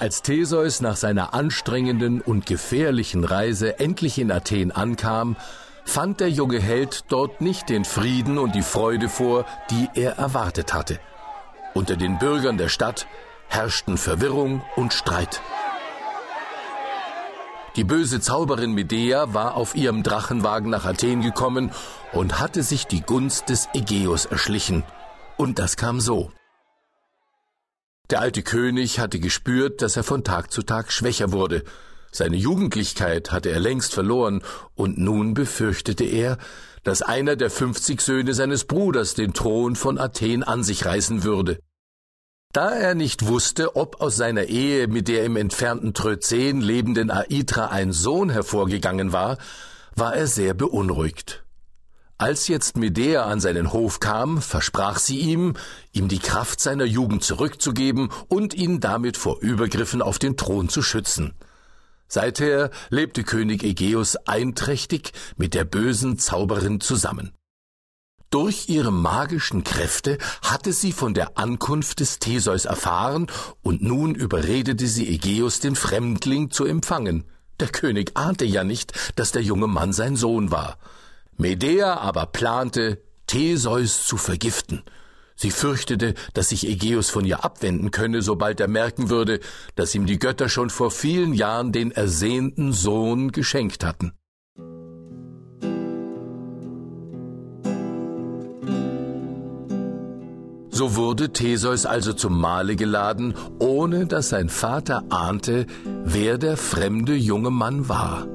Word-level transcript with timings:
Als 0.00 0.22
Theseus 0.22 0.80
nach 0.80 0.96
seiner 0.96 1.34
anstrengenden 1.34 2.22
und 2.22 2.46
gefährlichen 2.46 3.22
Reise 3.22 3.78
endlich 3.78 4.18
in 4.18 4.32
Athen 4.32 4.72
ankam, 4.72 5.36
fand 5.84 6.20
der 6.20 6.30
junge 6.30 6.58
Held 6.58 7.04
dort 7.08 7.42
nicht 7.42 7.68
den 7.68 7.84
Frieden 7.84 8.38
und 8.38 8.54
die 8.54 8.62
Freude 8.62 9.10
vor, 9.10 9.44
die 9.68 9.90
er 9.92 10.12
erwartet 10.12 10.72
hatte. 10.72 10.98
Unter 11.74 11.96
den 11.96 12.18
Bürgern 12.18 12.56
der 12.56 12.70
Stadt 12.70 13.06
herrschten 13.48 13.98
Verwirrung 13.98 14.62
und 14.74 14.94
Streit. 14.94 15.42
Die 17.76 17.84
böse 17.84 18.20
Zauberin 18.20 18.72
Medea 18.72 19.34
war 19.34 19.54
auf 19.54 19.76
ihrem 19.76 20.02
Drachenwagen 20.02 20.70
nach 20.70 20.86
Athen 20.86 21.20
gekommen 21.20 21.72
und 22.14 22.40
hatte 22.40 22.62
sich 22.62 22.86
die 22.86 23.02
Gunst 23.02 23.50
des 23.50 23.68
Ägeus 23.74 24.24
erschlichen. 24.24 24.82
Und 25.36 25.58
das 25.58 25.76
kam 25.76 26.00
so. 26.00 26.30
Der 28.10 28.20
alte 28.20 28.42
König 28.42 28.98
hatte 28.98 29.20
gespürt, 29.20 29.82
dass 29.82 29.96
er 29.96 30.02
von 30.02 30.24
Tag 30.24 30.50
zu 30.50 30.62
Tag 30.62 30.90
schwächer 30.90 31.30
wurde. 31.30 31.62
Seine 32.10 32.36
Jugendlichkeit 32.36 33.30
hatte 33.30 33.50
er 33.50 33.60
längst 33.60 33.94
verloren, 33.94 34.42
und 34.74 34.98
nun 34.98 35.32
befürchtete 35.34 36.04
er, 36.04 36.38
dass 36.82 37.02
einer 37.02 37.36
der 37.36 37.50
fünfzig 37.50 38.00
Söhne 38.00 38.34
seines 38.34 38.64
Bruders 38.64 39.14
den 39.14 39.32
Thron 39.32 39.76
von 39.76 39.96
Athen 39.98 40.42
an 40.42 40.64
sich 40.64 40.84
reißen 40.84 41.22
würde. 41.22 41.60
Da 42.52 42.70
er 42.70 42.96
nicht 42.96 43.28
wusste, 43.28 43.76
ob 43.76 44.00
aus 44.00 44.16
seiner 44.16 44.46
Ehe 44.46 44.88
mit 44.88 45.06
der 45.06 45.24
im 45.24 45.36
entfernten 45.36 45.94
Trözen 45.94 46.60
lebenden 46.60 47.12
Aitra 47.12 47.66
ein 47.66 47.92
Sohn 47.92 48.28
hervorgegangen 48.28 49.12
war, 49.12 49.38
war 49.94 50.16
er 50.16 50.26
sehr 50.26 50.54
beunruhigt. 50.54 51.44
Als 52.20 52.48
jetzt 52.48 52.76
Medea 52.76 53.24
an 53.24 53.40
seinen 53.40 53.72
Hof 53.72 53.98
kam, 53.98 54.42
versprach 54.42 54.98
sie 54.98 55.20
ihm, 55.20 55.54
ihm 55.92 56.08
die 56.08 56.18
Kraft 56.18 56.60
seiner 56.60 56.84
Jugend 56.84 57.24
zurückzugeben 57.24 58.10
und 58.28 58.52
ihn 58.52 58.78
damit 58.78 59.16
vor 59.16 59.40
Übergriffen 59.40 60.02
auf 60.02 60.18
den 60.18 60.36
Thron 60.36 60.68
zu 60.68 60.82
schützen. 60.82 61.32
Seither 62.08 62.72
lebte 62.90 63.24
König 63.24 63.62
Ägeus 63.62 64.16
einträchtig 64.16 65.12
mit 65.38 65.54
der 65.54 65.64
bösen 65.64 66.18
Zauberin 66.18 66.82
zusammen. 66.82 67.32
Durch 68.28 68.68
ihre 68.68 68.92
magischen 68.92 69.64
Kräfte 69.64 70.18
hatte 70.42 70.74
sie 70.74 70.92
von 70.92 71.14
der 71.14 71.38
Ankunft 71.38 72.00
des 72.00 72.18
Theseus 72.18 72.66
erfahren, 72.66 73.28
und 73.62 73.80
nun 73.80 74.14
überredete 74.14 74.88
sie 74.88 75.08
Ägeus, 75.08 75.60
den 75.60 75.74
Fremdling 75.74 76.50
zu 76.50 76.66
empfangen. 76.66 77.24
Der 77.60 77.68
König 77.68 78.10
ahnte 78.14 78.44
ja 78.44 78.62
nicht, 78.62 78.92
dass 79.16 79.32
der 79.32 79.42
junge 79.42 79.68
Mann 79.68 79.94
sein 79.94 80.16
Sohn 80.16 80.50
war. 80.50 80.76
Medea 81.40 81.96
aber 81.96 82.26
plante, 82.26 83.02
Theseus 83.26 84.06
zu 84.06 84.18
vergiften. 84.18 84.82
Sie 85.34 85.50
fürchtete, 85.50 86.12
dass 86.34 86.50
sich 86.50 86.68
Ägeus 86.68 87.08
von 87.08 87.24
ihr 87.24 87.42
abwenden 87.46 87.90
könne, 87.90 88.20
sobald 88.20 88.60
er 88.60 88.68
merken 88.68 89.08
würde, 89.08 89.40
dass 89.74 89.94
ihm 89.94 90.04
die 90.04 90.18
Götter 90.18 90.50
schon 90.50 90.68
vor 90.68 90.90
vielen 90.90 91.32
Jahren 91.32 91.72
den 91.72 91.92
ersehnten 91.92 92.74
Sohn 92.74 93.32
geschenkt 93.32 93.86
hatten. 93.86 94.12
So 100.68 100.94
wurde 100.94 101.32
Theseus 101.32 101.86
also 101.86 102.12
zum 102.12 102.38
Mahle 102.38 102.76
geladen, 102.76 103.34
ohne 103.58 104.06
dass 104.06 104.28
sein 104.28 104.50
Vater 104.50 105.04
ahnte, 105.08 105.66
wer 106.04 106.36
der 106.36 106.58
fremde 106.58 107.14
junge 107.14 107.50
Mann 107.50 107.88
war. 107.88 108.26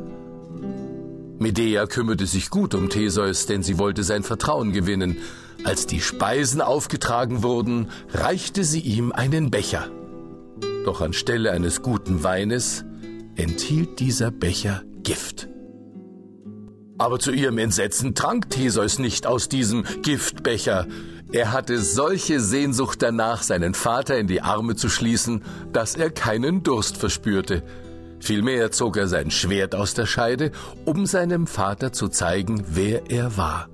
Medea 1.40 1.86
kümmerte 1.86 2.26
sich 2.26 2.50
gut 2.50 2.74
um 2.74 2.90
Theseus, 2.90 3.46
denn 3.46 3.62
sie 3.62 3.78
wollte 3.78 4.04
sein 4.04 4.24
Vertrauen 4.24 4.72
gewinnen. 4.72 5.18
Als 5.64 5.86
die 5.86 6.00
Speisen 6.00 6.62
aufgetragen 6.62 7.44
wurden, 7.44 7.90
reichte 8.14 8.64
sie 8.64 8.80
ihm 8.80 9.12
einen 9.12 9.52
Becher. 9.52 9.90
Doch 10.86 11.02
anstelle 11.02 11.52
eines 11.52 11.82
guten 11.82 12.24
Weines 12.24 12.86
enthielt 13.36 14.00
dieser 14.00 14.32
Becher 14.32 14.84
Gift. 15.04 15.50
Aber 16.98 17.20
zu 17.20 17.32
ihrem 17.32 17.58
Entsetzen 17.58 18.16
trank 18.16 18.50
Theseus 18.50 19.00
nicht 19.00 19.28
aus 19.28 19.50
diesem 19.50 19.84
Giftbecher, 20.04 20.88
er 21.32 21.52
hatte 21.52 21.82
solche 21.82 22.40
Sehnsucht 22.40 23.02
danach, 23.02 23.44
seinen 23.44 23.74
Vater 23.74 24.18
in 24.18 24.28
die 24.28 24.42
Arme 24.42 24.76
zu 24.76 24.88
schließen, 24.88 25.42
dass 25.74 25.96
er 25.96 26.10
keinen 26.10 26.64
Durst 26.64 26.96
verspürte. 26.98 27.64
Vielmehr 28.26 28.72
zog 28.72 28.98
er 28.98 29.08
sein 29.08 29.30
Schwert 29.30 29.76
aus 29.76 29.94
der 29.94 30.08
Scheide, 30.08 30.52
um 30.84 31.06
seinem 31.06 31.46
Vater 31.46 31.94
zu 31.94 32.08
zeigen, 32.08 32.66
wer 32.70 33.12
er 33.12 33.38
war. 33.38 33.70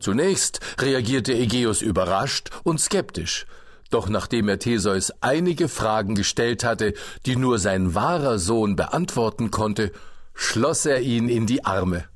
Zunächst 0.00 0.60
reagierte 0.80 1.34
Ägeus 1.34 1.82
überrascht 1.82 2.48
und 2.64 2.80
skeptisch, 2.80 3.44
doch 3.90 4.08
nachdem 4.08 4.48
er 4.48 4.58
Theseus 4.58 5.12
einige 5.20 5.68
Fragen 5.68 6.14
gestellt 6.14 6.64
hatte, 6.64 6.94
die 7.26 7.36
nur 7.36 7.58
sein 7.58 7.94
wahrer 7.94 8.38
Sohn 8.38 8.74
beantworten 8.74 9.50
konnte, 9.50 9.92
schloss 10.32 10.86
er 10.86 11.02
ihn 11.02 11.28
in 11.28 11.44
die 11.44 11.66
Arme. 11.66 12.06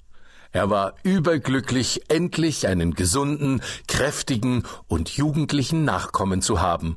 Er 0.53 0.71
war 0.71 0.95
überglücklich, 1.03 2.01
endlich 2.09 2.67
einen 2.67 2.95
gesunden, 2.95 3.61
kräftigen 3.89 4.63
und 4.89 5.11
jugendlichen 5.11 5.85
Nachkommen 5.85 6.41
zu 6.41 6.63
haben. 6.63 6.97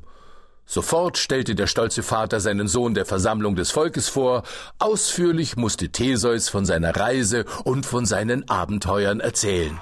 Sofort 0.66 1.16
stellte 1.16 1.54
der 1.54 1.68
stolze 1.68 2.02
Vater 2.02 2.40
seinen 2.40 2.66
Sohn 2.66 2.94
der 2.94 3.06
Versammlung 3.06 3.54
des 3.54 3.70
Volkes 3.70 4.08
vor, 4.08 4.42
ausführlich 4.80 5.56
musste 5.56 5.90
Theseus 5.90 6.48
von 6.48 6.66
seiner 6.66 6.94
Reise 6.94 7.44
und 7.64 7.86
von 7.86 8.04
seinen 8.04 8.48
Abenteuern 8.48 9.20
erzählen. 9.20 9.80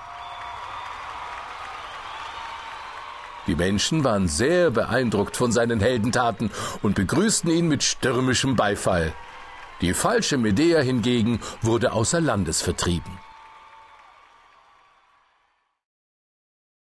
Die 3.47 3.57
Menschen 3.57 4.05
waren 4.05 4.29
sehr 4.29 4.71
beeindruckt 4.71 5.37
von 5.37 5.53
seinen 5.53 5.81
Heldentaten 5.81 6.51
und 6.83 6.95
begrüßten 6.95 7.51
ihn 7.51 7.69
mit 7.69 7.83
stürmischem 7.83 8.57
Beifall. 8.57 9.15
Die 9.81 9.95
falsche 9.95 10.39
Medea 10.39 10.81
hingegen 10.81 11.41
wurde 11.61 11.93
außer 11.93 12.21
Landes 12.21 12.63
vertrieben. 12.63 13.19